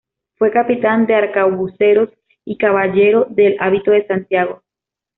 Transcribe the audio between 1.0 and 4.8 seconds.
de arcabuceros y caballero del hábito de Santiago.